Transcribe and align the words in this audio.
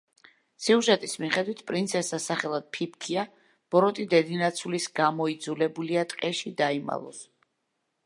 სიუჟეტის 0.67 1.11
მიხედვით, 1.23 1.61
პრინცესა 1.67 2.19
სახელად 2.23 2.65
„ფიფქია“ 2.77 3.27
ბოროტი 3.77 4.09
დედინაცვლის 4.17 4.91
გამო 5.03 5.31
იძულებულია 5.37 6.11
ტყეში 6.15 6.59
დაიმალოს. 6.65 7.27